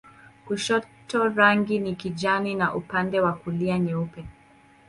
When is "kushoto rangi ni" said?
0.45-1.95